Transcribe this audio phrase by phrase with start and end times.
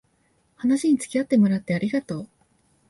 [0.55, 2.27] 話につきあってもらってありがとう